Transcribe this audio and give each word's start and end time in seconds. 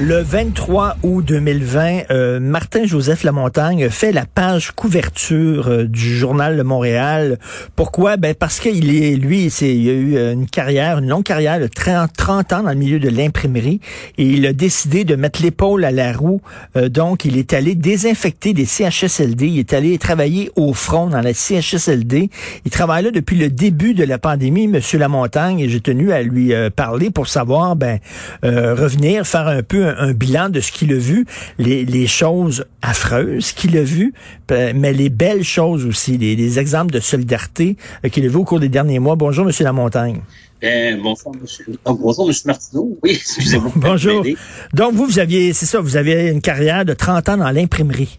Le 0.00 0.22
23 0.22 0.98
août 1.02 1.24
2020, 1.26 2.02
euh, 2.12 2.38
Martin-Joseph 2.38 3.24
Lamontagne 3.24 3.90
fait 3.90 4.12
la 4.12 4.26
page 4.26 4.70
couverture 4.70 5.66
euh, 5.66 5.84
du 5.86 6.16
journal 6.16 6.56
de 6.56 6.62
Montréal. 6.62 7.36
Pourquoi? 7.74 8.16
Ben 8.16 8.32
parce 8.32 8.60
qu'il 8.60 8.94
est, 8.94 9.16
lui, 9.16 9.46
il 9.46 9.88
a 9.88 9.92
eu 9.92 10.16
euh, 10.16 10.32
une 10.34 10.46
carrière, 10.46 10.98
une 10.98 11.08
longue 11.08 11.24
carrière 11.24 11.58
de 11.58 11.66
30, 11.66 12.12
30 12.16 12.52
ans 12.52 12.62
dans 12.62 12.70
le 12.70 12.76
milieu 12.76 13.00
de 13.00 13.08
l'imprimerie 13.08 13.80
et 14.18 14.24
il 14.24 14.46
a 14.46 14.52
décidé 14.52 15.02
de 15.02 15.16
mettre 15.16 15.42
l'épaule 15.42 15.84
à 15.84 15.90
la 15.90 16.12
roue. 16.12 16.42
Euh, 16.76 16.88
donc, 16.88 17.24
il 17.24 17.36
est 17.36 17.52
allé 17.52 17.74
désinfecter 17.74 18.52
des 18.52 18.66
CHSLD. 18.66 19.48
Il 19.48 19.58
est 19.58 19.72
allé 19.72 19.98
travailler 19.98 20.52
au 20.54 20.74
front 20.74 21.08
dans 21.08 21.22
la 21.22 21.34
CHSLD. 21.34 22.30
Il 22.64 22.70
travaille 22.70 23.02
là 23.02 23.10
depuis 23.10 23.36
le 23.36 23.48
début 23.48 23.94
de 23.94 24.04
la 24.04 24.18
pandémie, 24.18 24.68
Monsieur 24.68 25.00
Lamontagne, 25.00 25.58
et 25.58 25.68
j'ai 25.68 25.80
tenu 25.80 26.12
à 26.12 26.22
lui 26.22 26.52
parler 26.76 27.10
pour 27.10 27.26
savoir, 27.26 27.74
ben, 27.74 27.98
revenir, 28.42 29.26
faire 29.26 29.48
un 29.48 29.62
peu 29.62 29.87
un, 29.96 30.12
bilan 30.12 30.48
de 30.48 30.60
ce 30.60 30.72
qu'il 30.72 30.92
a 30.92 30.98
vu, 30.98 31.26
les, 31.58 31.84
les 31.84 32.06
choses 32.06 32.64
affreuses 32.82 33.52
qu'il 33.52 33.76
a 33.76 33.82
vues, 33.82 34.12
mais 34.50 34.92
les 34.92 35.10
belles 35.10 35.44
choses 35.44 35.84
aussi, 35.86 36.18
les, 36.18 36.36
les 36.36 36.58
exemples 36.58 36.92
de 36.92 37.00
solidarité 37.00 37.76
euh, 38.04 38.08
qu'il 38.08 38.24
a 38.24 38.28
vu 38.28 38.36
au 38.36 38.44
cours 38.44 38.60
des 38.60 38.68
derniers 38.68 38.98
mois. 38.98 39.16
Bonjour, 39.16 39.44
Monsieur 39.44 39.64
Lamontagne. 39.64 40.20
Euh, 40.64 40.96
bonjour, 41.00 41.32
monsieur. 41.40 41.66
Oh, 41.84 41.94
bonjour, 41.94 42.26
monsieur 42.26 42.48
Martineau. 42.48 42.98
Oui, 43.02 43.10
excusez-moi. 43.14 43.72
bonjour. 43.76 44.24
Donc, 44.72 44.94
vous, 44.94 45.06
vous 45.06 45.18
aviez, 45.18 45.52
c'est 45.52 45.66
ça, 45.66 45.80
vous 45.80 45.96
avez 45.96 46.28
une 46.28 46.40
carrière 46.40 46.84
de 46.84 46.94
30 46.94 47.28
ans 47.28 47.36
dans 47.36 47.50
l'imprimerie. 47.50 48.18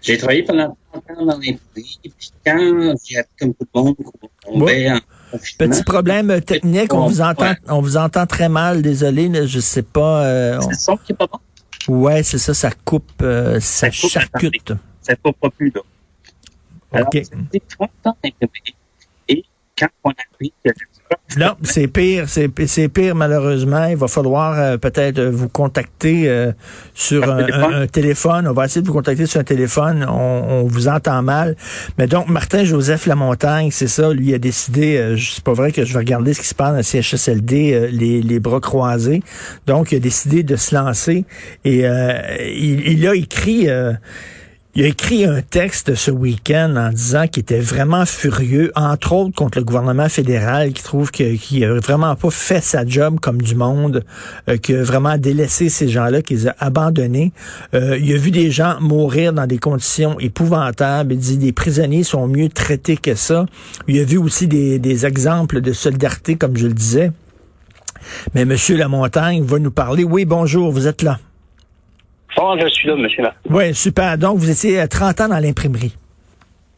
J'ai 0.00 0.16
travaillé 0.16 0.44
pendant 0.44 0.76
30 0.92 1.04
ans 1.10 1.26
dans 1.26 1.38
l'imprimerie, 1.38 1.98
puis 2.02 2.32
quand 2.46 2.94
j'ai 3.04 3.22
comme 3.40 3.54
tout 3.54 3.66
le 3.74 3.80
monde 3.80 3.96
qu'on 3.96 4.52
tombait 4.52 4.90
en 4.90 5.00
Petit 5.58 5.82
problème 5.84 6.40
technique, 6.40 6.94
on 6.94 7.06
vous 7.06 7.20
entend, 7.20 7.52
on 7.68 7.80
vous 7.80 7.96
entend 7.96 8.26
très 8.26 8.48
mal. 8.48 8.82
Désolé, 8.82 9.46
je 9.46 9.60
sais 9.60 9.82
pas. 9.82 10.24
Euh, 10.24 10.60
c'est 10.60 10.70
le 10.70 10.74
son 10.74 10.96
qui 10.96 11.12
est 11.12 11.14
pas 11.14 11.26
bon? 11.26 11.38
Ouais, 11.88 12.22
c'est 12.22 12.38
ça, 12.38 12.54
ça 12.54 12.70
coupe, 12.84 13.10
euh, 13.22 13.60
ça, 13.60 13.90
ça 13.90 14.08
charcute. 14.08 14.72
Ça 15.00 15.16
coupe 15.16 15.38
pas 15.40 15.50
plus 15.50 15.72
là. 15.74 15.80
Alors, 16.92 17.08
okay. 17.08 17.24
c'était 17.24 17.62
30 17.68 17.90
ans 18.04 18.16
Et 19.28 19.44
quand 19.78 19.88
on 20.04 20.10
a 20.10 20.14
appris 20.32 20.52
que 20.64 20.70
non, 21.36 21.56
c'est 21.62 21.88
pire, 21.88 22.24
c'est 22.26 22.88
pire 22.88 23.14
malheureusement. 23.14 23.84
Il 23.86 23.96
va 23.96 24.08
falloir 24.08 24.58
euh, 24.58 24.76
peut-être 24.78 25.20
vous 25.20 25.48
contacter 25.48 26.28
euh, 26.28 26.52
sur 26.94 27.30
un, 27.30 27.86
téléphone? 27.86 28.48
On 28.48 28.54
va 28.54 28.64
essayer 28.64 28.80
de 28.80 28.86
vous 28.86 28.94
contacter 28.94 29.26
sur 29.26 29.40
un 29.40 29.44
téléphone. 29.44 30.06
On, 30.08 30.64
vous 30.64 30.88
entend 30.88 31.22
mal. 31.22 31.54
Mais 31.98 32.06
donc, 32.06 32.28
Martin-Joseph 32.28 33.06
Lamontagne, 33.06 33.70
c'est 33.70 33.88
ça, 33.88 34.12
lui 34.12 34.32
a 34.32 34.38
décidé, 34.38 34.96
euh, 34.96 35.16
c'est 35.18 35.44
pas 35.44 35.52
vrai 35.52 35.70
que 35.70 35.84
je 35.84 35.92
vais 35.92 35.98
regarder 35.98 36.32
ce 36.32 36.40
qui 36.40 36.48
se 36.48 36.54
passe 36.54 36.70
dans 36.70 36.76
le 36.76 36.82
CHSLD, 36.82 37.90
les, 37.92 38.22
les, 38.22 38.40
bras 38.40 38.60
croisés. 38.60 39.22
Donc, 39.66 39.92
il 39.92 39.96
a 39.96 40.00
décidé 40.00 40.42
de 40.42 40.56
se 40.56 40.74
lancer 40.74 41.24
et 41.64 41.84
il, 41.84 42.88
il, 42.88 43.06
a 43.06 43.14
écrit 43.14 43.68
il 44.78 44.84
a 44.84 44.86
écrit 44.86 45.24
un 45.24 45.42
texte 45.42 45.96
ce 45.96 46.12
week-end 46.12 46.76
en 46.76 46.90
disant 46.90 47.26
qu'il 47.26 47.40
était 47.40 47.58
vraiment 47.58 48.06
furieux, 48.06 48.70
entre 48.76 49.12
autres 49.12 49.34
contre 49.34 49.58
le 49.58 49.64
gouvernement 49.64 50.08
fédéral, 50.08 50.72
qui 50.72 50.84
trouve 50.84 51.10
qu'il 51.10 51.64
a 51.64 51.80
vraiment 51.80 52.14
pas 52.14 52.30
fait 52.30 52.60
sa 52.62 52.86
job 52.86 53.18
comme 53.18 53.42
du 53.42 53.56
monde, 53.56 54.04
euh, 54.48 54.56
qu'il 54.56 54.76
a 54.76 54.84
vraiment 54.84 55.18
délaissé 55.18 55.68
ces 55.68 55.88
gens-là, 55.88 56.22
qu'il 56.22 56.36
les 56.36 56.46
a 56.46 56.54
abandonnés. 56.60 57.32
Euh, 57.74 57.98
il 58.00 58.14
a 58.14 58.18
vu 58.18 58.30
des 58.30 58.52
gens 58.52 58.80
mourir 58.80 59.32
dans 59.32 59.48
des 59.48 59.58
conditions 59.58 60.16
épouvantables. 60.20 61.14
Il 61.14 61.18
dit 61.18 61.38
les 61.38 61.52
prisonniers 61.52 62.04
sont 62.04 62.28
mieux 62.28 62.48
traités 62.48 62.96
que 62.96 63.16
ça. 63.16 63.46
Il 63.88 63.98
a 63.98 64.04
vu 64.04 64.16
aussi 64.16 64.46
des, 64.46 64.78
des 64.78 65.06
exemples 65.06 65.60
de 65.60 65.72
solidarité, 65.72 66.36
comme 66.36 66.56
je 66.56 66.68
le 66.68 66.74
disais. 66.74 67.10
Mais 68.32 68.44
Monsieur 68.44 68.76
Lamontagne 68.76 69.42
va 69.42 69.58
nous 69.58 69.72
parler. 69.72 70.04
Oui, 70.04 70.24
bonjour, 70.24 70.70
vous 70.70 70.86
êtes 70.86 71.02
là. 71.02 71.18
Bon, 72.38 72.56
je 72.56 72.68
suis 72.68 72.86
là, 72.86 72.94
monsieur 72.94 73.24
Oui, 73.50 73.74
super. 73.74 74.16
Donc, 74.16 74.38
vous 74.38 74.48
étiez 74.48 74.86
30 74.86 75.22
ans 75.22 75.28
dans 75.28 75.40
l'imprimerie. 75.40 75.96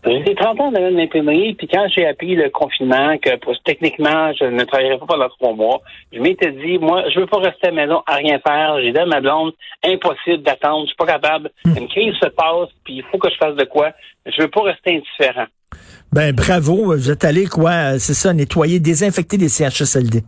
J'ai 0.07 0.35
30 0.35 0.59
ans 0.59 0.73
dans 0.73 0.81
l'imprimerie, 0.81 1.53
puis 1.53 1.69
quand 1.69 1.87
j'ai 1.95 2.07
appris 2.07 2.35
le 2.35 2.49
confinement, 2.49 3.19
que 3.19 3.29
techniquement, 3.67 4.33
je 4.41 4.47
ne 4.47 4.65
travaillerais 4.65 4.97
pas 4.97 5.05
pendant 5.05 5.29
trois 5.29 5.53
mois, 5.53 5.83
je 6.15 6.19
m'étais 6.19 6.53
dit, 6.53 6.79
moi, 6.79 7.05
je 7.15 7.21
veux 7.21 7.27
pas 7.27 7.41
rester 7.41 7.67
à 7.67 7.71
la 7.73 7.87
maison 7.87 8.01
à 8.07 8.15
rien 8.15 8.39
faire. 8.39 8.81
J'ai 8.81 8.93
dit 8.93 8.99
à 8.99 9.05
ma 9.05 9.21
blonde, 9.21 9.53
impossible 9.85 10.43
d'attendre, 10.43 10.85
je 10.85 10.87
suis 10.87 10.97
pas 10.97 11.05
capable. 11.05 11.51
Hmm. 11.67 11.77
Une 11.77 11.89
crise 11.89 12.15
se 12.15 12.29
passe, 12.31 12.71
puis 12.83 12.95
il 12.95 13.05
faut 13.13 13.19
que 13.19 13.29
je 13.29 13.37
fasse 13.37 13.55
de 13.55 13.65
quoi. 13.65 13.91
Je 14.25 14.41
veux 14.41 14.49
pas 14.49 14.63
rester 14.63 14.97
indifférent. 14.97 15.47
Ben, 16.11 16.35
bravo. 16.35 16.95
Vous 16.95 17.11
êtes 17.11 17.25
allé, 17.25 17.45
quoi, 17.45 17.99
c'est 17.99 18.15
ça, 18.15 18.33
nettoyer, 18.33 18.81
désinfecter 18.81 19.37
les 19.37 19.51
CHSLD. 19.51 20.23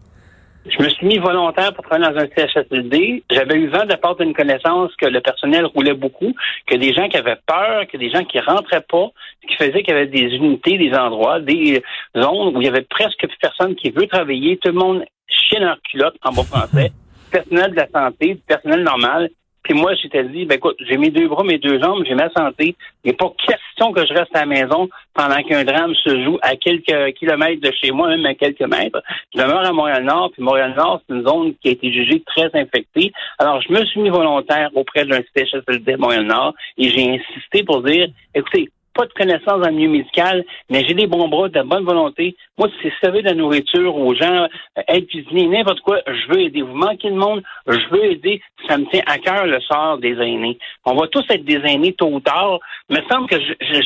Je 0.65 0.81
me 0.81 0.89
suis 0.91 1.07
mis 1.07 1.19
volontaire 1.19 1.75
pour 1.75 1.85
travailler 1.85 2.13
dans 2.13 2.21
un 2.21 2.27
CHSLD. 2.27 3.25
J'avais 3.31 3.57
eu 3.57 3.69
vent 3.69 3.85
de 3.85 3.97
part 3.97 4.15
d'une 4.15 4.33
connaissance 4.33 4.95
que 4.97 5.07
le 5.07 5.21
personnel 5.21 5.67
roulait 5.67 5.95
beaucoup, 5.95 6.33
que 6.67 6.77
des 6.77 6.95
gens 6.95 7.09
qui 7.09 7.17
avaient 7.17 7.39
peur, 7.47 7.87
que 7.89 7.97
des 7.97 8.11
gens 8.11 8.25
qui 8.25 8.39
rentraient 8.39 8.85
pas, 8.89 9.09
qui 9.49 9.57
faisaient 9.57 9.83
qu'il 9.83 9.93
y 9.95 9.97
avait 9.97 10.07
des 10.07 10.37
unités, 10.37 10.79
des 10.79 10.95
endroits, 10.95 11.41
des 11.41 11.83
zones 12.17 12.57
où 12.57 12.61
il 12.61 12.67
y 12.67 12.69
avait 12.69 12.87
presque 12.89 13.19
plus 13.19 13.39
personne 13.41 13.75
qui 13.75 13.91
veut 13.91 14.07
travailler. 14.07 14.57
Tout 14.59 14.71
le 14.71 14.79
monde 14.79 15.05
chie 15.27 15.59
leur 15.59 15.81
culotte 15.83 16.15
en 16.23 16.31
bon 16.31 16.45
français. 16.45 16.93
personnel 17.33 17.71
de 17.73 17.77
la 17.77 17.89
santé, 17.89 18.39
personnel 18.47 18.83
normal, 18.83 19.31
puis 19.63 19.75
moi, 19.75 19.95
j'étais 19.95 20.25
dit, 20.25 20.45
ben 20.45 20.57
écoute, 20.57 20.77
j'ai 20.81 20.97
mes 20.97 21.11
deux 21.11 21.29
bras, 21.29 21.45
mes 21.45 21.59
deux 21.59 21.81
jambes, 21.81 22.03
j'ai 22.05 22.15
ma 22.15 22.31
santé. 22.31 22.75
Il 23.05 23.11
n'est 23.11 23.17
pas 23.17 23.33
question 23.47 23.93
que 23.93 24.05
je 24.05 24.13
reste 24.13 24.35
à 24.35 24.41
la 24.41 24.47
maison 24.47 24.89
pendant 25.15 25.41
qu'un 25.43 25.65
drame 25.65 25.95
se 25.95 26.25
joue 26.25 26.39
à 26.43 26.57
quelques 26.57 27.15
kilomètres 27.15 27.61
de 27.61 27.73
chez 27.81 27.93
moi, 27.93 28.09
même 28.09 28.27
à 28.27 28.35
quelques 28.35 28.63
mètres. 28.63 29.01
Je 29.35 29.41
demeure 29.41 29.65
à 29.65 29.73
Montréal-Nord, 29.73 30.31
puis 30.33 30.43
Montréal-Nord, 30.43 31.03
c'est 31.07 31.15
une 31.15 31.27
zone 31.27 31.55
qui 31.63 31.69
a 31.69 31.73
été 31.73 31.93
jugée 31.93 32.23
très 32.27 32.51
infectée. 32.55 33.13
Alors, 33.39 33.61
je 33.63 33.73
me 33.73 33.85
suis 33.85 34.01
mis 34.01 34.11
volontaire 34.11 34.71
auprès 34.75 35.05
d'un 35.05 35.21
CHSLD 35.37 35.97
Montréal-Nord 35.97 36.55
et 36.79 36.89
j'ai 36.91 37.11
insisté 37.11 37.63
pour 37.63 37.83
dire, 37.83 38.09
écoutez, 38.35 38.69
pas 38.95 39.07
de 39.07 39.13
connaissances 39.13 39.61
dans 39.61 39.69
le 39.69 39.73
milieu 39.73 39.91
médical, 39.91 40.45
mais 40.71 40.85
j'ai 40.87 40.95
des 40.95 41.07
bons 41.07 41.29
bras, 41.29 41.49
de 41.49 41.63
bonne 41.63 41.85
volonté. 41.85 42.37
Moi, 42.59 42.69
si 42.69 42.75
c'est 42.83 42.93
servir 43.01 43.23
de 43.23 43.29
la 43.29 43.35
nourriture 43.35 43.97
aux 43.97 44.15
gens, 44.15 44.47
euh, 44.79 44.83
être 44.89 45.07
cuisinier, 45.07 45.49
n'importe 45.49 45.81
quoi, 45.81 46.01
je 46.07 46.33
veux 46.33 46.41
aider. 46.43 46.63
Vous 46.63 46.75
manquez 46.75 47.11
de 47.11 47.17
monde, 47.17 47.43
je 47.67 47.89
veux 47.91 48.05
aider. 48.13 48.41
Ça 48.69 48.79
me 48.79 48.87
tient 48.87 49.03
à 49.07 49.19
cœur 49.19 49.47
le 49.47 49.61
sort 49.61 49.99
des 49.99 50.13
aînés. 50.13 50.59
On 50.85 50.95
va 50.95 51.07
tous 51.09 51.25
être 51.31 51.45
des 51.45 51.61
aînés 51.65 51.95
tôt 51.95 52.11
ou 52.13 52.21
tard. 52.21 52.59
Il 52.89 52.97
me 52.97 53.03
semble 53.11 53.29
que 53.29 53.37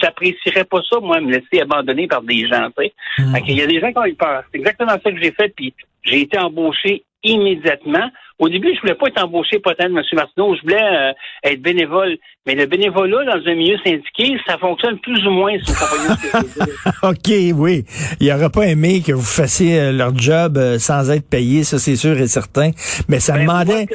j'apprécierais 0.02 0.64
pas 0.64 0.80
ça, 0.90 1.00
moi, 1.00 1.20
me 1.20 1.32
laisser 1.32 1.62
abandonner 1.62 2.06
par 2.06 2.22
des 2.22 2.46
gens. 2.46 2.68
Tu 2.76 2.84
sais. 2.84 2.92
Mmh. 3.18 3.36
Il 3.48 3.56
y 3.56 3.62
a 3.62 3.66
des 3.66 3.80
gens 3.80 3.92
qui 3.92 3.98
ont 3.98 4.06
eu 4.06 4.14
peur. 4.14 4.42
C'est 4.50 4.58
exactement 4.58 4.92
ça 4.92 5.12
que 5.12 5.20
j'ai 5.20 5.32
fait, 5.32 5.48
puis 5.54 5.72
j'ai 6.02 6.20
été 6.22 6.38
embauché 6.38 7.04
immédiatement. 7.26 8.10
Au 8.38 8.48
début, 8.48 8.74
je 8.74 8.80
voulais 8.80 8.94
pas 8.94 9.06
être 9.06 9.24
embauché 9.24 9.58
peut-être, 9.58 9.84
M. 9.84 10.02
Martineau, 10.12 10.54
je 10.56 10.62
voulais 10.62 10.76
euh, 10.82 11.12
être 11.42 11.62
bénévole. 11.62 12.18
Mais 12.46 12.54
le 12.54 12.66
bénévolat 12.66 13.24
dans 13.24 13.46
un 13.46 13.54
milieu 13.54 13.78
syndiqué, 13.78 14.38
ça 14.46 14.58
fonctionne 14.58 14.98
plus 14.98 15.26
ou 15.26 15.30
moins 15.30 15.58
sur 15.60 15.74
compagnie 15.78 16.70
OK, 17.02 17.58
oui. 17.58 17.84
Il 18.20 18.28
n'aurait 18.28 18.50
pas 18.50 18.66
aimé 18.66 19.02
que 19.06 19.12
vous 19.12 19.22
fassiez 19.22 19.80
euh, 19.80 19.92
leur 19.92 20.16
job 20.16 20.58
euh, 20.58 20.78
sans 20.78 21.10
être 21.10 21.28
payé, 21.28 21.64
ça 21.64 21.78
c'est 21.78 21.96
sûr 21.96 22.18
et 22.18 22.26
certain. 22.26 22.72
Mais 23.08 23.20
ça 23.20 23.34
ben, 23.34 23.42
demandait... 23.42 23.86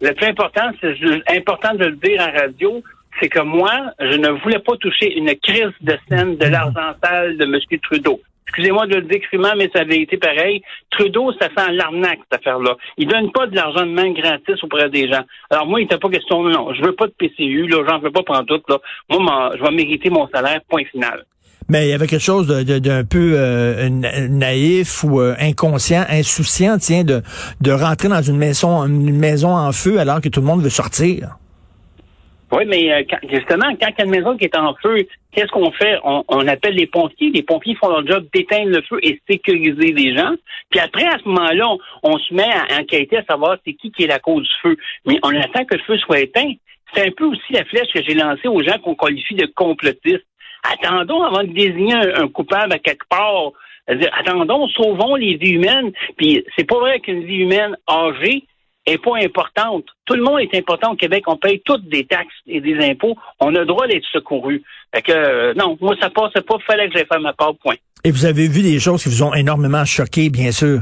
le, 0.00 0.12
plus 0.12 0.26
important, 0.26 0.70
c'est 0.80 1.36
important 1.36 1.74
de 1.74 1.84
le 1.84 1.96
dire 1.96 2.20
en 2.20 2.36
radio, 2.36 2.82
c'est 3.20 3.28
que 3.28 3.40
moi, 3.40 3.92
je 4.00 4.16
ne 4.16 4.30
voulais 4.42 4.58
pas 4.58 4.76
toucher 4.78 5.16
une 5.16 5.32
crise 5.36 5.72
de 5.82 5.96
scène 6.08 6.36
de 6.36 6.46
l'argent 6.46 6.94
sale 7.02 7.36
de 7.36 7.44
M. 7.44 7.60
Trudeau 7.80 8.20
excusez-moi 8.46 8.86
de 8.86 8.96
le 8.96 9.02
dire 9.02 9.20
mais 9.56 9.70
ça 9.74 9.80
avait 9.80 10.00
été 10.00 10.16
pareil. 10.16 10.62
Trudeau, 10.90 11.32
ça 11.40 11.48
sent 11.56 11.72
l'arnaque, 11.72 12.20
cette 12.30 12.40
affaire-là. 12.40 12.76
Il 12.98 13.08
donne 13.08 13.32
pas 13.32 13.46
de 13.46 13.56
l'argent 13.56 13.86
de 13.86 13.92
main 13.92 14.12
gratis 14.12 14.62
auprès 14.62 14.90
des 14.90 15.08
gens. 15.08 15.22
Alors 15.50 15.66
moi, 15.66 15.80
il 15.80 15.84
n'était 15.84 15.98
pas 15.98 16.10
question, 16.10 16.42
non, 16.42 16.72
je 16.74 16.82
veux 16.82 16.94
pas 16.94 17.06
de 17.06 17.14
PCU, 17.18 17.66
là, 17.68 17.84
j'en 17.88 17.98
veux 17.98 18.10
pas 18.10 18.22
prendre 18.22 18.46
tout, 18.46 18.62
là. 18.68 18.78
Moi, 19.10 19.52
je 19.56 19.62
vais 19.62 19.70
mériter 19.70 20.10
mon 20.10 20.28
salaire, 20.28 20.60
point 20.68 20.84
final. 20.90 21.24
Mais 21.68 21.86
il 21.86 21.90
y 21.90 21.92
avait 21.92 22.06
quelque 22.06 22.20
chose 22.20 22.48
d'un 22.48 23.04
peu 23.04 23.32
euh, 23.34 23.88
naïf 23.88 25.04
ou 25.04 25.20
euh, 25.20 25.34
inconscient, 25.38 26.04
insouciant, 26.08 26.76
tiens, 26.78 27.04
de, 27.04 27.22
de 27.60 27.72
rentrer 27.72 28.08
dans 28.08 28.20
une 28.20 28.36
maison, 28.36 28.84
une 28.84 29.16
maison 29.16 29.56
en 29.56 29.72
feu 29.72 29.98
alors 29.98 30.20
que 30.20 30.28
tout 30.28 30.40
le 30.40 30.46
monde 30.46 30.62
veut 30.62 30.70
sortir. 30.70 31.36
Oui, 32.52 32.64
mais 32.66 32.92
euh, 32.92 33.02
justement, 33.30 33.74
quand 33.80 33.88
il 33.88 33.98
y 33.98 34.02
a 34.02 34.04
une 34.04 34.10
maison 34.10 34.36
qui 34.36 34.44
est 34.44 34.58
en 34.58 34.74
feu, 34.74 34.98
qu'est-ce 35.32 35.50
qu'on 35.50 35.72
fait? 35.72 35.98
On, 36.04 36.46
appelle 36.46 36.74
les 36.74 36.86
pompiers. 36.86 37.30
Les 37.30 37.42
pompiers 37.42 37.74
font 37.76 37.88
leur 37.88 38.06
job 38.06 38.26
d'éteindre 38.34 38.68
le 38.68 38.82
feu 38.82 38.98
et 39.02 39.22
sécuriser 39.28 39.92
les 39.92 40.14
gens. 40.14 40.34
Puis 40.70 40.78
après, 40.78 41.06
à 41.06 41.16
ce 41.18 41.26
moment-là, 41.28 41.66
on, 42.02 42.18
se 42.18 42.34
met 42.34 42.42
à 42.42 42.78
enquêter 42.78 43.16
à 43.16 43.24
savoir 43.24 43.56
c'est 43.64 43.72
qui 43.72 43.90
qui 43.90 44.04
est 44.04 44.08
la 44.08 44.18
cause 44.18 44.42
du 44.42 44.54
feu. 44.60 44.76
Mais 45.06 45.18
on 45.22 45.34
attend 45.34 45.64
que 45.64 45.76
le 45.76 45.82
feu 45.86 45.96
soit 45.96 46.20
éteint. 46.20 46.52
C'est 46.92 47.06
un 47.08 47.10
peu 47.16 47.24
aussi 47.24 47.54
la 47.54 47.64
flèche 47.64 47.90
que 47.94 48.02
j'ai 48.06 48.12
lancée 48.12 48.48
aux 48.48 48.62
gens 48.62 48.78
qu'on 48.80 48.96
qualifie 48.96 49.34
de 49.34 49.46
complotistes. 49.46 50.26
Attendons 50.62 51.22
avant 51.22 51.44
de 51.44 51.52
désigner 51.54 51.94
un, 51.94 52.28
coupable 52.28 52.74
à 52.74 52.78
quelque 52.78 53.08
part. 53.08 53.52
Attendons, 53.88 54.68
sauvons 54.68 55.14
les 55.14 55.36
vies 55.36 55.52
humaines. 55.52 55.90
Puis 56.18 56.44
c'est 56.54 56.68
pas 56.68 56.78
vrai 56.78 57.00
qu'une 57.00 57.24
vie 57.24 57.38
humaine 57.38 57.78
âgée 57.88 58.44
est 58.86 58.98
pas 58.98 59.16
importante. 59.18 59.84
Tout 60.04 60.14
le 60.14 60.22
monde 60.22 60.40
est 60.40 60.54
important 60.56 60.92
au 60.92 60.96
Québec. 60.96 61.24
On 61.26 61.36
paye 61.36 61.62
toutes 61.64 61.88
des 61.88 62.04
taxes 62.04 62.34
et 62.46 62.60
des 62.60 62.76
impôts. 62.84 63.16
On 63.40 63.54
a 63.54 63.60
le 63.60 63.66
droit 63.66 63.86
d'être 63.86 64.06
secouru. 64.12 64.62
Fait 64.94 65.02
que, 65.02 65.12
euh, 65.12 65.54
non, 65.54 65.76
moi, 65.80 65.94
ça 66.00 66.10
passait 66.10 66.42
pas. 66.42 66.56
Fallait 66.66 66.88
que 66.88 66.94
j'aille 66.94 67.06
faire 67.06 67.20
ma 67.20 67.32
part, 67.32 67.54
point. 67.56 67.76
Et 68.04 68.10
vous 68.10 68.26
avez 68.26 68.48
vu 68.48 68.62
des 68.62 68.80
choses 68.80 69.02
qui 69.02 69.08
vous 69.08 69.22
ont 69.22 69.34
énormément 69.34 69.84
choqué, 69.84 70.28
bien 70.28 70.50
sûr? 70.50 70.80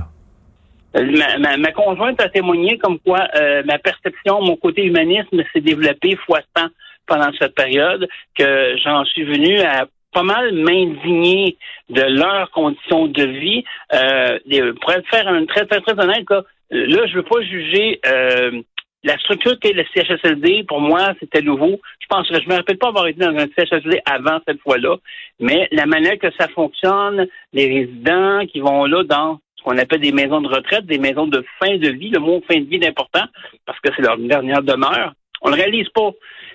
Euh, 0.97 1.38
ma, 1.38 1.56
ma, 1.56 1.73
conjointe 1.73 2.20
a 2.20 2.29
témoigné 2.29 2.79
comme 2.79 2.99
quoi 2.99 3.29
euh, 3.37 3.62
ma 3.64 3.79
perception, 3.79 4.43
mon 4.43 4.56
côté 4.56 4.85
humanisme 4.85 5.43
s'est 5.53 5.61
développé 5.61 6.17
fois 6.26 6.41
100 6.56 6.67
pendant 7.06 7.31
cette 7.38 7.55
période, 7.55 8.08
que 8.37 8.76
j'en 8.82 9.05
suis 9.05 9.25
venu 9.25 9.61
à 9.61 9.87
pas 10.12 10.23
mal 10.23 10.53
m'indigner 10.53 11.56
de 11.88 12.03
leurs 12.03 12.50
conditions 12.50 13.06
de 13.06 13.23
vie. 13.23 13.64
Euh, 13.94 14.38
pour 14.81 14.93
être 14.93 15.08
faire 15.08 15.29
un 15.29 15.44
très, 15.46 15.67
très, 15.67 15.81
très 15.81 16.03
honnête, 16.03 16.26
là, 16.70 17.06
je 17.06 17.14
veux 17.14 17.22
pas 17.22 17.40
juger 17.43 18.00
euh, 18.06 18.62
la 19.02 19.19
structure 19.19 19.58
qu'est 19.61 19.72
le 19.72 19.84
CHSLD. 19.94 20.64
Pour 20.64 20.81
moi, 20.81 21.14
c'était 21.20 21.43
nouveau. 21.43 21.81
Je 22.00 22.06
pense 22.08 22.28
que 22.28 22.40
je 22.40 22.49
me 22.49 22.55
rappelle 22.55 22.78
pas 22.78 22.88
avoir 22.88 23.06
été 23.06 23.20
dans 23.20 23.37
un 23.37 23.46
CHSLD 23.56 24.00
avant 24.05 24.38
cette 24.46 24.61
fois-là, 24.61 24.96
mais 25.38 25.69
la 25.72 25.87
manière 25.87 26.19
que 26.19 26.31
ça 26.38 26.49
fonctionne, 26.49 27.26
les 27.52 27.67
résidents 27.67 28.46
qui 28.46 28.61
vont 28.61 28.84
là 28.84 29.05
dans 29.05 29.40
ce 29.56 29.64
qu'on 29.64 29.78
appelle 29.78 30.00
des 30.00 30.12
maisons 30.12 30.40
de 30.40 30.49
retraite, 30.49 30.87
des 30.87 30.99
maisons 30.99 31.26
de 31.26 31.44
fin 31.58 31.76
de 31.76 31.90
vie. 31.90 32.11
Le 32.11 32.20
mot 32.20 32.43
fin 32.49 32.58
de 32.58 32.64
vie 32.64 32.76
est 32.76 32.88
important 32.88 33.25
parce 33.67 33.78
que 33.81 33.90
c'est 33.94 34.02
leur 34.02 34.17
dernière 34.19 34.62
demeure. 34.62 35.12
On 35.43 35.50
le 35.50 35.56
réalise 35.56 35.88
pas. 35.90 36.11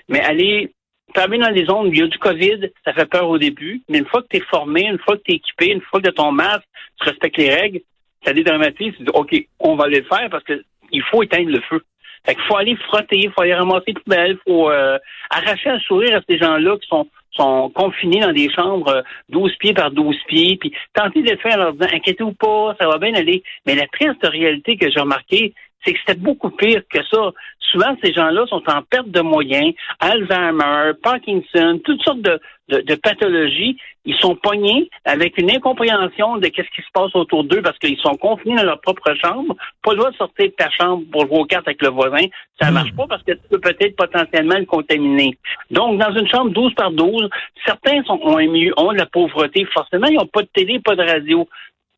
Mais 0.10 0.22
aller 0.22 0.72
travailler 1.14 1.42
dans 1.42 1.50
les 1.50 1.66
zones 1.66 1.88
il 1.88 2.00
y 2.00 2.02
a 2.02 2.08
du 2.08 2.18
COVID, 2.18 2.72
ça 2.84 2.94
fait 2.94 3.10
peur 3.10 3.30
au 3.30 3.38
début. 3.38 3.82
Mais 3.90 4.00
une 4.00 4.08
fois 4.08 4.22
que 4.22 4.28
tu 4.30 4.38
es 4.38 4.46
formé, 4.50 4.88
une 4.88 5.00
fois 5.00 5.18
que 5.18 5.24
tu 5.24 5.34
es 5.34 5.36
équipé, 5.36 5.68
une 5.68 5.82
fois 5.82 6.02
que 6.02 6.08
tu 6.08 6.14
ton 6.16 6.32
masque, 6.32 6.66
tu 7.00 7.10
respectes 7.10 7.38
les 7.38 7.54
règles, 7.54 7.80
ça 8.26 8.34
dédramatise. 8.34 8.94
Tu 8.98 9.06
OK, 9.14 9.36
on 9.60 9.76
va 9.76 9.86
aller 9.86 10.00
le 10.00 10.06
faire 10.06 10.30
parce 10.30 10.44
qu'il 10.44 11.04
faut 11.12 11.24
éteindre 11.24 11.52
le 11.52 11.62
feu. 11.62 11.82
Fait 12.26 12.34
qu'il 12.34 12.44
faut 12.46 12.58
aller 12.58 12.76
frotter, 12.76 13.20
il 13.20 13.32
faut 13.32 13.42
aller 13.42 13.54
ramasser 13.54 13.84
les 13.88 13.94
poubelles, 13.94 14.32
il 14.32 14.52
faut 14.52 14.72
euh, 14.72 14.98
arracher 15.30 15.70
un 15.70 15.80
sourire 15.80 16.18
à 16.18 16.22
ces 16.28 16.40
gens-là 16.40 16.78
qui 16.78 16.88
sont 16.88 17.08
sont 17.36 17.70
confinés 17.70 18.22
dans 18.22 18.32
des 18.32 18.50
chambres 18.50 19.04
12 19.30 19.52
euh, 19.52 19.56
pieds 19.60 19.74
par 19.74 19.92
12 19.92 20.16
pieds, 20.28 20.58
puis 20.58 20.74
tenter 20.94 21.22
de 21.22 21.32
le 21.32 21.38
faire 21.38 21.56
en 21.56 21.64
leur 21.64 21.74
disant 21.74 21.90
inquiétez-vous 21.94 22.34
pas, 22.34 22.76
ça 22.80 22.88
va 22.88 22.98
bien 22.98 23.14
aller. 23.14 23.44
Mais 23.66 23.76
la 23.76 23.88
triste 23.88 24.24
réalité 24.24 24.78
que 24.78 24.90
j'ai 24.90 25.02
remarqué, 25.02 25.54
c'est 25.84 25.94
que 25.94 26.00
c'était 26.00 26.20
beaucoup 26.20 26.50
pire 26.50 26.82
que 26.90 27.04
ça. 27.04 27.32
Souvent, 27.60 27.96
ces 28.04 28.14
gens-là 28.14 28.46
sont 28.48 28.64
en 28.68 28.82
perte 28.82 29.10
de 29.10 29.22
moyens, 29.22 29.74
Alzheimer, 30.00 30.94
Parkinson, 31.04 31.80
toutes 31.84 32.02
sortes 32.04 32.22
de, 32.22 32.40
de, 32.70 32.96
pathologies. 32.96 33.78
Ils 34.06 34.16
sont 34.16 34.36
pognés 34.36 34.90
avec 35.04 35.38
une 35.38 35.52
incompréhension 35.52 36.38
de 36.38 36.48
qu'est-ce 36.48 36.70
qui 36.76 36.82
se 36.82 36.92
passe 36.94 37.16
autour 37.16 37.44
d'eux 37.44 37.62
parce 37.62 37.78
qu'ils 37.80 37.98
sont 37.98 38.16
confinés 38.16 38.56
dans 38.56 38.64
leur 38.64 38.82
propre 38.82 39.14
chambre, 39.16 39.56
pas 39.84 39.92
le 39.92 39.98
droit 39.98 40.12
de 40.12 40.16
sortir 40.16 40.46
de 40.46 40.52
ta 40.52 40.70
chambre 40.70 41.04
pour 41.12 41.28
jouer 41.28 41.40
aux 41.40 41.46
cartes 41.46 41.68
avec 41.68 41.82
le 41.82 41.90
voisin. 41.90 42.26
Ça 42.62 42.72
marche 42.72 42.92
hmm. 42.94 42.98
pas 42.98 43.08
parce 43.08 43.24
que 43.24 43.34
tu 43.34 43.42
peux 43.50 43.60
peut-être 43.60 43.96
potentiellement 43.96 44.58
le 44.58 44.66
contaminer. 44.66 45.38
Donc, 45.72 46.00
dans 46.00 46.14
une 46.16 46.28
chambre 46.28 46.52
12 46.52 46.74
par 46.76 46.92
12, 46.92 47.30
certains 47.66 48.04
sont, 48.04 48.20
ont, 48.22 48.38
ont 48.38 48.94
de 48.94 48.98
la 48.98 49.06
pauvreté. 49.08 49.66
Forcément, 49.74 50.08
ils 50.08 50.18
n'ont 50.18 50.28
pas 50.28 50.44
de 50.44 50.50
télé, 50.54 50.80
pas 50.80 50.96
de 50.96 51.04
radio, 51.04 51.48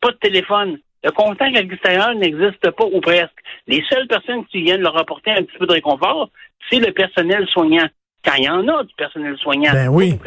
pas 0.02 0.12
de 0.12 0.18
téléphone. 0.18 0.80
Le 1.04 1.12
contact 1.12 1.56
avec 1.56 1.70
l'extérieur 1.70 2.16
n'existe 2.16 2.72
pas 2.72 2.86
ou 2.86 3.00
presque. 3.02 3.38
Les 3.68 3.84
seules 3.90 4.08
personnes 4.08 4.46
qui 4.48 4.62
viennent 4.62 4.82
leur 4.82 4.98
apporter 4.98 5.32
un 5.32 5.44
petit 5.44 5.58
peu 5.58 5.68
de 5.68 5.74
réconfort, 5.74 6.30
c'est 6.70 6.80
le 6.80 6.92
personnel 6.92 7.48
soignant. 7.48 7.88
Quand 8.26 8.34
il 8.38 8.44
y 8.44 8.50
en 8.50 8.68
a 8.68 8.84
du 8.84 8.94
personnel 8.96 9.38
soignant. 9.38 9.72
Ben 9.72 9.88
oui. 9.88 10.20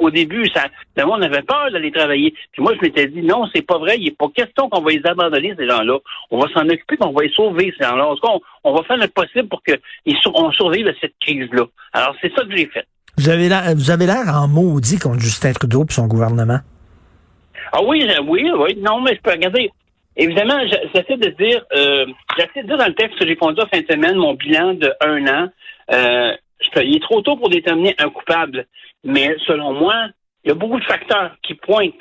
Au 0.00 0.10
début, 0.10 0.48
ça, 0.48 0.64
le 0.96 1.04
monde 1.04 1.22
avait 1.22 1.42
peur 1.42 1.70
d'aller 1.70 1.92
travailler. 1.92 2.34
Puis 2.52 2.62
moi, 2.62 2.72
je 2.74 2.80
m'étais 2.80 3.06
dit, 3.06 3.22
non, 3.22 3.48
c'est 3.54 3.62
pas 3.62 3.78
vrai. 3.78 3.96
Il 3.98 4.04
n'est 4.04 4.10
pas 4.10 4.26
question 4.34 4.68
qu'on 4.68 4.82
va 4.82 4.90
les 4.90 5.06
abandonner, 5.06 5.54
ces 5.56 5.68
gens-là. 5.68 5.98
On 6.30 6.40
va 6.40 6.48
s'en 6.52 6.68
occuper, 6.68 6.96
on 7.00 7.12
va 7.12 7.22
les 7.22 7.32
sauver, 7.32 7.72
ces 7.78 7.84
gens-là. 7.84 8.12
On, 8.22 8.40
on 8.64 8.74
va 8.74 8.82
faire 8.82 8.96
le 8.96 9.06
possible 9.06 9.48
pour 9.48 9.62
qu'on 9.62 10.50
survive 10.52 10.88
à 10.88 10.92
cette 11.00 11.14
crise-là. 11.20 11.64
Alors, 11.92 12.16
c'est 12.20 12.32
ça 12.34 12.42
que 12.44 12.56
j'ai 12.56 12.66
fait. 12.66 12.86
Vous 13.18 13.28
avez 13.28 13.48
l'air, 13.48 13.72
vous 13.76 13.90
avez 13.92 14.06
l'air 14.06 14.26
en 14.34 14.48
maudit 14.48 14.98
contre 14.98 15.20
Justin 15.20 15.52
Trudeau 15.52 15.84
et 15.88 15.92
son 15.92 16.08
gouvernement. 16.08 16.58
Ah 17.72 17.82
oui, 17.86 18.04
oui, 18.26 18.50
oui. 18.56 18.78
Non, 18.80 19.00
mais 19.00 19.14
je 19.14 19.20
peux 19.20 19.30
regarder. 19.30 19.70
Évidemment, 20.16 20.58
j'essaie 20.92 21.16
de 21.16 21.28
dire, 21.30 21.64
euh, 21.76 22.06
j'essaie 22.36 22.62
de 22.62 22.68
dire 22.68 22.78
dans 22.78 22.86
le 22.86 22.94
texte 22.94 23.18
que 23.18 23.26
j'ai 23.26 23.36
conduit 23.36 23.62
en 23.62 23.66
fin 23.66 23.80
de 23.80 23.86
semaine 23.88 24.16
mon 24.16 24.34
bilan 24.34 24.74
de 24.74 24.92
un 25.00 25.26
an. 25.26 25.48
Euh, 25.92 26.32
il 26.76 26.96
est 26.96 27.02
trop 27.02 27.22
tôt 27.22 27.36
pour 27.36 27.48
déterminer 27.48 27.94
un 27.98 28.10
coupable, 28.10 28.66
mais 29.02 29.36
selon 29.46 29.72
moi, 29.72 30.08
il 30.44 30.48
y 30.48 30.50
a 30.50 30.54
beaucoup 30.54 30.78
de 30.78 30.84
facteurs 30.84 31.36
qui 31.42 31.54
pointent 31.54 31.94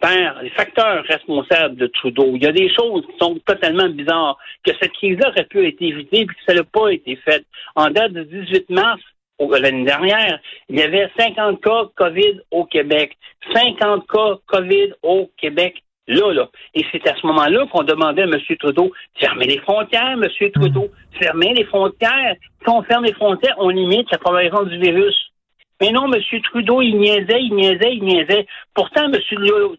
vers 0.00 0.42
les 0.42 0.50
facteurs 0.50 1.04
responsables 1.04 1.76
de 1.76 1.86
Trudeau. 1.88 2.36
Il 2.36 2.42
y 2.42 2.46
a 2.46 2.52
des 2.52 2.72
choses 2.72 3.04
qui 3.06 3.18
sont 3.20 3.38
totalement 3.44 3.88
bizarres, 3.88 4.38
que 4.64 4.72
cette 4.80 4.92
crise-là 4.92 5.30
aurait 5.30 5.44
pu 5.44 5.66
être 5.66 5.82
évitée 5.82 6.20
et 6.20 6.26
que 6.26 6.32
ça 6.46 6.54
n'a 6.54 6.64
pas 6.64 6.90
été 6.90 7.16
fait. 7.16 7.44
En 7.74 7.90
date 7.90 8.12
du 8.12 8.24
18 8.24 8.70
mars, 8.70 9.00
l'année 9.40 9.84
dernière, 9.84 10.40
il 10.68 10.78
y 10.78 10.82
avait 10.82 11.10
50 11.18 11.60
cas 11.60 11.84
COVID 11.96 12.40
au 12.50 12.64
Québec. 12.64 13.16
50 13.52 14.06
cas 14.06 14.36
COVID 14.46 14.92
au 15.02 15.30
Québec 15.36 15.82
là, 16.08 16.32
là. 16.32 16.48
Et 16.74 16.84
c'est 16.90 17.06
à 17.08 17.14
ce 17.14 17.26
moment-là 17.26 17.66
qu'on 17.70 17.84
demandait 17.84 18.22
à 18.22 18.26
M. 18.26 18.40
Trudeau, 18.58 18.90
fermer 19.20 19.46
les 19.46 19.58
frontières, 19.58 20.12
M. 20.12 20.50
Trudeau, 20.52 20.88
fermer 21.20 21.54
les 21.54 21.64
frontières. 21.64 22.34
Quand 22.64 22.78
on 22.78 22.82
ferme 22.82 23.04
les 23.04 23.12
frontières, 23.12 23.54
on 23.58 23.68
limite 23.68 24.10
la 24.10 24.18
propagation 24.18 24.64
du 24.64 24.78
virus. 24.78 25.14
Mais 25.80 25.92
non, 25.92 26.12
M. 26.12 26.20
Trudeau, 26.42 26.82
il 26.82 26.98
niaisait, 26.98 27.40
il 27.40 27.54
niaisait, 27.54 27.94
il 27.94 28.02
niaisait. 28.02 28.46
Pourtant, 28.74 29.04
M. 29.04 29.14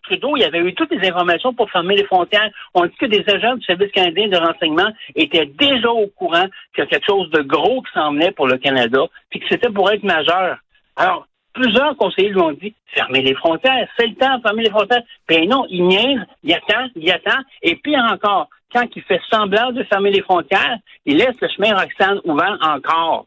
Trudeau, 0.03 0.37
il 0.37 0.43
avait 0.43 0.59
eu 0.59 0.73
toutes 0.73 0.91
les 0.91 1.09
informations 1.09 1.53
pour 1.53 1.69
fermer 1.69 1.97
les 1.97 2.05
frontières. 2.05 2.49
On 2.73 2.85
dit 2.85 2.95
que 2.97 3.05
des 3.05 3.23
agents 3.27 3.55
du 3.55 3.65
Service 3.65 3.91
canadien 3.91 4.29
de 4.29 4.37
renseignement 4.37 4.89
étaient 5.15 5.45
déjà 5.45 5.89
au 5.89 6.07
courant 6.07 6.45
qu'il 6.73 6.83
y 6.83 6.87
a 6.87 6.89
quelque 6.89 7.05
chose 7.05 7.29
de 7.31 7.41
gros 7.41 7.81
qui 7.81 7.91
s'en 7.93 8.13
venait 8.13 8.31
pour 8.31 8.47
le 8.47 8.57
Canada, 8.57 9.07
puis 9.29 9.41
que 9.41 9.47
c'était 9.49 9.69
pour 9.69 9.91
être 9.91 10.03
majeur. 10.03 10.57
Alors, 10.95 11.27
plusieurs 11.53 11.95
conseillers 11.97 12.29
lui 12.29 12.41
ont 12.41 12.51
dit 12.51 12.73
fermez 12.87 13.21
les 13.21 13.35
frontières, 13.35 13.87
c'est 13.97 14.07
le 14.07 14.15
temps 14.15 14.37
de 14.37 14.41
fermer 14.41 14.63
les 14.63 14.69
frontières. 14.69 15.03
Ben 15.27 15.47
non, 15.47 15.65
il 15.69 15.85
niaise, 15.85 16.25
il 16.43 16.53
attend, 16.53 16.87
il 16.95 17.11
attend, 17.11 17.39
et 17.61 17.75
pire 17.75 18.05
encore, 18.11 18.47
quand 18.73 18.85
il 18.95 19.01
fait 19.03 19.21
semblant 19.29 19.71
de 19.71 19.83
fermer 19.83 20.11
les 20.11 20.21
frontières, 20.21 20.77
il 21.05 21.17
laisse 21.17 21.35
le 21.41 21.47
chemin 21.49 21.75
Roxane 21.75 22.21
ouvert 22.23 22.57
encore. 22.61 23.25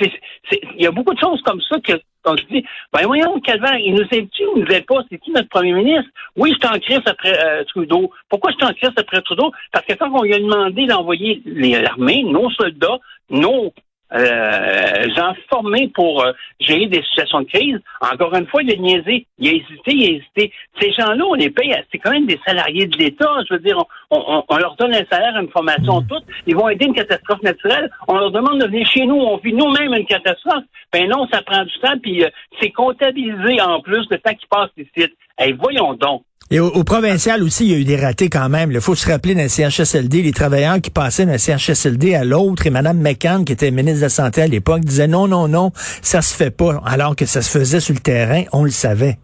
il 0.00 0.82
y 0.82 0.86
a 0.86 0.90
beaucoup 0.90 1.14
de 1.14 1.20
choses 1.20 1.42
comme 1.42 1.60
ça 1.62 1.78
que 1.80 2.00
on 2.24 2.36
se 2.36 2.44
dit, 2.44 2.64
ben 2.92 3.04
voyons, 3.04 3.40
Calvaire, 3.40 3.78
il 3.78 3.94
nous 3.94 4.06
aide-tu 4.12 4.46
ou 4.46 4.58
il 4.58 4.64
nous 4.64 4.72
aide 4.72 4.86
pas? 4.86 5.02
C'est 5.10 5.18
qui 5.18 5.32
notre 5.32 5.48
premier 5.48 5.72
ministre? 5.72 6.08
Oui, 6.36 6.52
je 6.52 6.66
suis 6.66 6.76
en 6.76 6.78
crise 6.78 7.00
après 7.04 7.36
euh, 7.36 7.64
Trudeau. 7.64 8.12
Pourquoi 8.28 8.52
je 8.52 8.56
suis 8.56 8.64
en 8.64 8.74
crise 8.74 8.92
après 8.96 9.20
Trudeau? 9.22 9.50
Parce 9.72 9.84
que 9.84 9.94
quand 9.94 10.10
on 10.12 10.22
lui 10.22 10.34
a 10.34 10.38
demandé 10.38 10.86
d'envoyer 10.86 11.42
l'armée, 11.44 12.22
nos 12.22 12.48
soldats, 12.50 13.00
nos 13.30 13.72
euh, 14.14 15.14
gens 15.16 15.34
formés 15.50 15.88
pour 15.94 16.22
euh, 16.22 16.32
gérer 16.60 16.86
des 16.86 17.02
situations 17.02 17.40
de 17.40 17.46
crise. 17.46 17.78
Encore 18.00 18.34
une 18.34 18.46
fois, 18.46 18.62
il 18.62 18.72
a 18.72 18.76
niaisé, 18.76 19.26
il 19.38 19.48
a 19.48 19.52
hésité, 19.52 19.92
il 19.92 20.02
a 20.02 20.16
hésité. 20.16 20.52
Ces 20.80 20.92
gens-là, 20.92 21.24
on 21.24 21.34
les 21.34 21.50
paye, 21.50 21.74
c'est 21.90 21.98
quand 21.98 22.10
même 22.10 22.26
des 22.26 22.38
salariés 22.46 22.86
de 22.86 22.96
l'État. 22.98 23.30
Je 23.48 23.54
veux 23.54 23.60
dire, 23.60 23.82
on, 24.10 24.56
leur 24.56 24.76
donne 24.76 24.94
un 24.94 25.04
salaire, 25.10 25.36
une 25.40 25.48
formation, 25.48 26.00
mm. 26.00 26.06
toute. 26.06 26.24
Ils 26.46 26.56
vont 26.56 26.68
aider 26.68 26.86
une 26.86 26.94
catastrophe 26.94 27.42
naturelle. 27.42 27.90
On 28.08 28.16
leur 28.16 28.30
demande 28.30 28.60
de 28.60 28.66
venir 28.66 28.86
chez 28.86 29.06
nous. 29.06 29.16
On 29.16 29.38
vit 29.38 29.54
nous-mêmes 29.54 29.94
une 29.94 30.06
catastrophe. 30.06 30.64
Ben 30.92 31.08
non, 31.08 31.26
ça 31.32 31.42
prend 31.42 31.64
du 31.64 31.78
temps, 31.78 31.98
puis 32.02 32.22
euh, 32.22 32.28
c'est 32.60 32.70
comptabilisé 32.70 33.60
en 33.62 33.80
plus 33.80 34.06
le 34.10 34.18
temps 34.18 34.34
qui 34.34 34.46
passe 34.46 34.70
ici. 34.76 35.08
Hey, 35.38 35.52
voyons 35.52 35.94
donc. 35.94 36.22
Et 36.52 36.60
au, 36.60 36.84
provincial 36.84 37.42
aussi, 37.42 37.64
il 37.64 37.72
y 37.72 37.74
a 37.74 37.78
eu 37.78 37.84
des 37.84 37.96
ratés 37.96 38.28
quand 38.28 38.50
même. 38.50 38.70
Il 38.72 38.80
faut 38.82 38.94
se 38.94 39.10
rappeler 39.10 39.34
d'un 39.34 39.48
CHSLD, 39.48 40.20
les 40.20 40.32
travailleurs 40.32 40.82
qui 40.82 40.90
passaient 40.90 41.24
d'un 41.24 41.38
CHSLD 41.38 42.14
à 42.14 42.24
l'autre, 42.24 42.66
et 42.66 42.70
Mme 42.70 43.00
McCann, 43.00 43.46
qui 43.46 43.54
était 43.54 43.70
ministre 43.70 44.00
de 44.00 44.02
la 44.02 44.08
Santé 44.10 44.42
à 44.42 44.46
l'époque, 44.48 44.80
disait 44.80 45.08
non, 45.08 45.26
non, 45.26 45.48
non, 45.48 45.70
ça 45.74 46.20
se 46.20 46.36
fait 46.36 46.54
pas, 46.54 46.82
alors 46.84 47.16
que 47.16 47.24
ça 47.24 47.40
se 47.40 47.58
faisait 47.58 47.80
sur 47.80 47.94
le 47.94 48.00
terrain, 48.00 48.42
on 48.52 48.64
le 48.64 48.70
savait. 48.70 49.16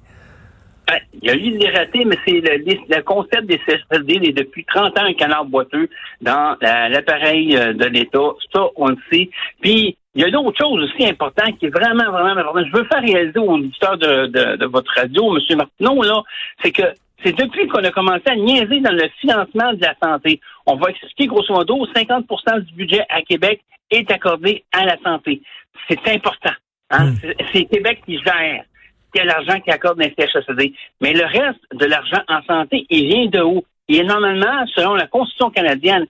Il 1.20 1.28
y 1.28 1.30
a 1.30 1.34
eu 1.34 1.58
des 1.58 1.68
ratés, 1.68 2.06
mais 2.06 2.16
c'est 2.26 2.40
le, 2.40 3.02
concept 3.02 3.44
des 3.44 3.60
CHSLD 3.68 4.20
est 4.26 4.32
depuis 4.32 4.64
30 4.64 4.98
ans 4.98 5.04
un 5.04 5.12
canard 5.12 5.44
boiteux 5.44 5.90
dans 6.22 6.56
l'appareil 6.62 7.54
euh, 7.58 7.74
de 7.74 7.84
l'État. 7.84 8.30
Ça, 8.54 8.68
on 8.76 8.88
le 8.88 8.96
sait. 9.12 9.28
Puis, 9.60 9.98
il 10.14 10.22
y 10.22 10.24
a 10.24 10.30
d'autres 10.30 10.56
choses 10.58 10.82
aussi 10.82 11.06
importantes 11.06 11.58
qui 11.58 11.66
est 11.66 11.68
vraiment, 11.68 12.10
vraiment 12.10 12.40
importante. 12.40 12.64
Je 12.72 12.78
veux 12.78 12.84
faire 12.84 13.02
réaliser 13.02 13.38
aux 13.38 13.52
auditeurs 13.52 13.98
de, 13.98 14.28
de, 14.28 14.56
de 14.56 14.64
votre 14.64 14.90
radio, 14.96 15.36
M. 15.36 15.58
Martineau, 15.58 16.02
là, 16.02 16.22
c'est 16.62 16.72
que 16.72 16.84
c'est 17.22 17.36
depuis 17.36 17.66
qu'on 17.66 17.82
a 17.82 17.90
commencé 17.90 18.22
à 18.26 18.36
niaiser 18.36 18.80
dans 18.80 18.92
le 18.92 19.08
financement 19.20 19.72
de 19.72 19.80
la 19.80 19.94
santé. 20.02 20.40
On 20.66 20.76
va 20.76 20.90
expliquer 20.90 21.26
grosso 21.26 21.52
modo, 21.52 21.86
50% 21.86 22.60
du 22.60 22.74
budget 22.74 23.04
à 23.08 23.22
Québec 23.22 23.62
est 23.90 24.10
accordé 24.10 24.64
à 24.72 24.84
la 24.84 24.96
santé. 25.02 25.42
C'est 25.88 26.06
important. 26.08 26.52
Hein? 26.90 27.10
Hmm. 27.10 27.32
C'est 27.52 27.64
Québec 27.64 28.02
qui 28.06 28.18
gère 28.18 28.64
qui 29.12 29.20
a 29.20 29.24
l'argent 29.24 29.58
qui 29.60 29.70
accorde 29.70 29.98
dans 29.98 30.04
CHSD. 30.04 30.74
Mais 31.00 31.14
le 31.14 31.24
reste 31.24 31.60
de 31.72 31.86
l'argent 31.86 32.22
en 32.28 32.42
santé, 32.42 32.86
il 32.90 33.08
vient 33.08 33.26
de 33.26 33.40
où? 33.40 33.64
Il 33.88 34.00
est 34.00 34.04
normalement, 34.04 34.66
selon 34.74 34.94
la 34.94 35.06
Constitution 35.06 35.50
canadienne, 35.50 36.06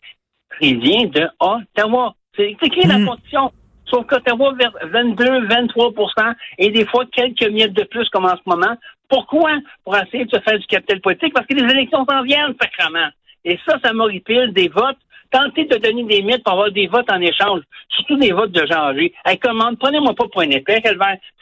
il 0.61 0.81
vient 0.81 1.05
de 1.05 1.29
Ottawa. 1.39 2.15
C'est 2.37 2.57
qui 2.57 2.87
la 2.87 2.99
hmm. 2.99 3.07
Constitution? 3.07 3.53
Sauf 3.87 4.07
qu'Ottawa, 4.07 4.53
22, 4.83 5.47
23% 5.47 6.35
et 6.59 6.71
des 6.71 6.85
fois 6.87 7.05
quelques 7.11 7.49
miettes 7.49 7.73
de 7.73 7.85
plus 7.85 8.09
comme 8.11 8.27
en 8.27 8.37
ce 8.37 8.43
moment. 8.47 8.77
Pourquoi? 9.09 9.53
Pour 9.85 9.97
essayer 9.97 10.25
de 10.25 10.31
se 10.31 10.41
faire 10.41 10.59
du 10.59 10.67
capital 10.67 11.01
politique, 11.01 11.35
parce 11.35 11.47
que 11.47 11.55
les 11.55 11.73
élections 11.73 12.05
s'en 12.09 12.23
viennent, 12.23 12.55
sacrément. 12.61 13.09
Et 13.45 13.59
ça, 13.67 13.79
ça 13.83 13.93
m'horripile 13.93 14.53
des 14.53 14.69
votes 14.69 14.99
tenter 15.31 15.65
de 15.65 15.77
donner 15.77 16.05
des 16.05 16.23
mythes 16.23 16.43
pour 16.43 16.55
avoir 16.55 16.73
des 16.73 16.87
votes 16.87 17.11
en 17.11 17.21
échange, 17.21 17.63
surtout 17.91 18.17
des 18.17 18.33
votes 18.33 18.53
de 18.53 18.63
âgés. 18.73 19.13
Hey, 19.25 19.39
commande, 19.39 19.79
prenez-moi 19.79 20.15
pas 20.15 20.25
pour 20.33 20.43
un 20.43 20.51
épais, 20.51 20.83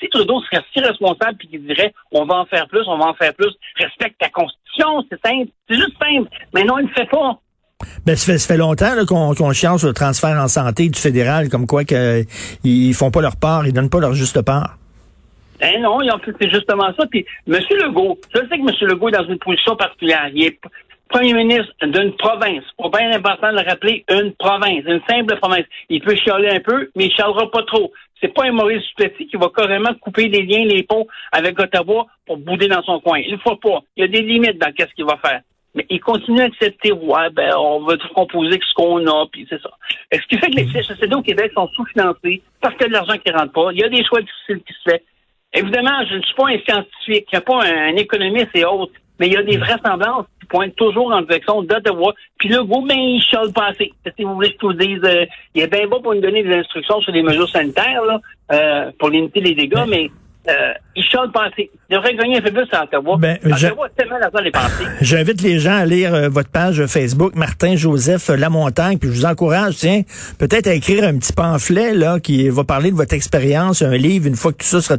Si 0.00 0.08
Trudeau 0.08 0.40
serait 0.42 0.62
si 0.73 0.80
responsable 0.80 1.37
puis 1.38 1.49
qu'il 1.49 1.66
dirait 1.66 1.92
on 2.12 2.25
va 2.25 2.37
en 2.37 2.46
faire 2.46 2.66
plus, 2.68 2.82
on 2.87 2.99
va 2.99 3.06
en 3.06 3.14
faire 3.14 3.35
plus, 3.35 3.52
respecte 3.76 4.18
ta 4.18 4.28
constitution, 4.28 5.04
c'est 5.11 5.20
simple, 5.25 5.50
c'est 5.68 5.76
juste 5.76 5.96
simple. 6.00 6.28
Mais 6.54 6.64
non, 6.64 6.78
il 6.78 6.87
ne 6.87 6.92
fait 6.92 7.08
pas. 7.08 7.38
Ben, 8.06 8.16
ça 8.16 8.38
fait, 8.38 8.56
longtemps 8.56 8.92
qu'on 9.06 9.35
qu 9.35 9.54
sur 9.54 9.87
le 9.87 9.92
transfert 9.92 10.40
en 10.40 10.49
santé 10.49 10.88
du 10.88 10.99
fédéral, 10.99 11.49
comme 11.50 11.66
quoi 11.66 11.85
qu'ils 11.85 12.26
ils 12.64 12.94
font 12.94 13.11
pas 13.11 13.20
leur 13.20 13.37
part, 13.37 13.66
ils 13.66 13.73
donnent 13.73 13.90
pas 13.90 14.00
leur 14.00 14.14
juste 14.14 14.40
part. 14.42 14.78
Eh 15.60 15.78
non, 15.78 15.98
c'est 16.25 16.50
justement 16.50 16.92
ça. 16.98 17.06
Puis 17.10 17.25
M. 17.46 17.58
Legault, 17.70 18.18
je 18.34 18.40
sais 18.40 18.58
que 18.58 18.68
M. 18.68 18.88
Legault 18.88 19.08
est 19.08 19.12
dans 19.12 19.26
une 19.26 19.38
position 19.38 19.76
particulière. 19.76 20.28
Il 20.32 20.44
est 20.44 20.58
premier 21.08 21.34
ministre 21.34 21.72
d'une 21.82 22.12
province. 22.16 22.64
C'est 22.78 22.90
bien 22.90 23.12
important 23.12 23.52
de 23.52 23.58
le 23.58 23.68
rappeler, 23.68 24.04
une 24.10 24.32
province, 24.32 24.84
une 24.86 25.00
simple 25.08 25.36
province. 25.36 25.64
Il 25.88 26.00
peut 26.00 26.16
chialer 26.16 26.48
un 26.48 26.60
peu, 26.60 26.90
mais 26.94 27.06
il 27.06 27.12
chialera 27.12 27.50
pas 27.50 27.62
trop. 27.62 27.92
C'est 28.20 28.32
pas 28.32 28.44
un 28.44 28.52
Maurice 28.52 28.82
Duplessis 28.88 29.26
qui 29.26 29.36
va 29.36 29.48
carrément 29.54 29.94
couper 30.00 30.28
les 30.28 30.42
liens, 30.42 30.64
les 30.64 30.82
ponts 30.82 31.06
avec 31.32 31.58
Ottawa 31.60 32.06
pour 32.26 32.38
bouder 32.38 32.68
dans 32.68 32.82
son 32.82 33.00
coin. 33.00 33.18
Il 33.18 33.32
ne 33.32 33.38
faut 33.38 33.56
pas. 33.56 33.80
Il 33.96 34.00
y 34.00 34.04
a 34.04 34.08
des 34.08 34.22
limites 34.22 34.58
dans 34.58 34.72
ce 34.76 34.94
qu'il 34.94 35.04
va 35.04 35.18
faire. 35.18 35.40
Mais 35.75 35.84
il 35.90 36.00
continue 36.00 36.40
à 36.40 36.44
accepter, 36.44 36.90
ouais, 36.90 37.30
ben, 37.32 37.52
on 37.58 37.80
va 37.80 37.98
tout 37.98 38.08
composer 38.14 38.48
avec 38.48 38.62
ce 38.62 38.72
qu'on 38.72 39.06
a, 39.06 39.26
puis 39.30 39.46
c'est 39.50 39.60
ça. 39.60 39.68
ce 40.10 40.26
qui 40.26 40.38
fait 40.38 40.50
que 40.50 40.56
les 40.56 40.66
CHSLD 40.68 41.14
au 41.14 41.20
Québec 41.20 41.52
sont 41.54 41.68
sous-financés 41.68 42.42
parce 42.62 42.75
qu'il 42.76 42.84
y 42.84 42.86
a 42.86 42.88
de 42.88 42.92
l'argent 42.94 43.18
qui 43.18 43.30
rentre 43.30 43.52
pas? 43.52 43.68
Il 43.72 43.80
y 43.80 43.84
a 43.84 43.88
des 43.90 44.02
choix 44.02 44.22
difficiles 44.22 44.62
qui 44.66 44.72
se 44.72 44.90
font. 44.90 45.02
Évidemment, 45.56 46.04
je 46.08 46.16
ne 46.16 46.22
suis 46.22 46.34
pas 46.34 46.48
un 46.48 46.58
scientifique, 46.58 47.26
je 47.32 47.36
ne 47.36 47.40
suis 47.40 47.40
pas 47.40 47.64
un, 47.64 47.96
économiste 47.96 48.50
et 48.54 48.64
autres, 48.64 48.92
mais 49.18 49.28
il 49.28 49.32
y 49.32 49.36
a 49.36 49.42
des 49.42 49.56
vraisemblances 49.56 50.26
qui 50.38 50.46
pointent 50.46 50.76
toujours 50.76 51.12
en 51.12 51.22
direction 51.22 51.62
d'Ottawa. 51.62 52.12
Puis 52.38 52.50
là, 52.50 52.60
vous, 52.60 52.86
ben, 52.86 52.98
il 52.98 53.22
chiale 53.22 53.52
passé. 53.52 53.92
Si 54.16 54.25
vous 54.25 54.34
voulez 54.34 54.50
que 54.50 54.56
je 54.60 54.66
vous 54.66 54.72
dise, 54.75 55.00
euh, 55.04 55.25
il 55.54 55.62
est 55.62 55.66
bien 55.66 55.86
beau 55.86 56.00
pour 56.00 56.14
nous 56.14 56.20
donner 56.20 56.42
des 56.42 56.54
instructions 56.54 57.00
sur 57.00 57.12
les 57.12 57.22
mesures 57.22 57.48
sanitaires, 57.48 58.04
là, 58.04 58.20
euh, 58.52 58.90
pour 58.98 59.08
limiter 59.08 59.40
les 59.40 59.54
dégâts, 59.54 59.86
mais 59.88 60.10
euh, 60.48 60.72
il 60.94 61.02
chante 61.02 61.32
pensée. 61.32 61.70
Il 61.90 61.96
devrait 61.96 62.14
gagner 62.14 62.38
un 62.38 62.40
peu 62.40 62.52
plus 62.52 62.68
à 62.72 62.84
Ottawa. 62.84 63.16
Ben, 63.18 63.38
Ottawa 63.44 63.88
tellement 63.96 64.18
l'argent 64.18 64.38
les 64.42 64.50
pensées. 64.50 64.84
J'invite 65.00 65.42
les 65.42 65.58
gens 65.58 65.76
à 65.76 65.84
lire 65.84 66.14
euh, 66.14 66.28
votre 66.28 66.50
page 66.50 66.84
Facebook, 66.86 67.34
Martin 67.34 67.75
Joseph 67.75 68.28
Lamontagne, 68.28 68.98
puis 68.98 69.08
je 69.10 69.14
vous 69.14 69.26
encourage, 69.26 69.76
tiens, 69.76 70.02
peut-être 70.38 70.68
à 70.68 70.75
écrire 70.75 71.04
un 71.04 71.18
petit 71.18 71.32
pamphlet 71.32 71.94
là 71.94 72.20
qui 72.20 72.48
va 72.48 72.62
parler 72.62 72.90
de 72.90 72.96
votre 72.96 73.14
expérience, 73.14 73.82
un 73.82 73.96
livre, 73.96 74.26
une 74.26 74.36
fois 74.36 74.52
que 74.52 74.58
tout 74.58 74.66
ça 74.66 74.80
sera 74.80 74.98